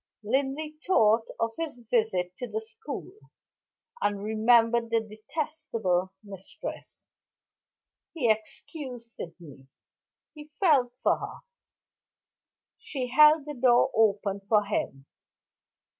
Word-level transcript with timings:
Linley 0.23 0.77
thought 0.87 1.27
of 1.39 1.51
his 1.59 1.77
visit 1.77 2.35
to 2.37 2.47
the 2.47 2.59
school, 2.59 3.11
and 4.01 4.23
remembered 4.23 4.89
the 4.89 4.99
detestable 4.99 6.11
mistress. 6.23 7.03
He 8.15 8.27
excused 8.27 9.11
Sydney; 9.11 9.67
he 10.33 10.47
felt 10.59 10.91
for 11.03 11.17
her. 11.19 11.39
She 12.79 13.09
held 13.09 13.45
the 13.45 13.53
door 13.53 13.91
open 13.93 14.39
for 14.39 14.63
him. 14.63 15.05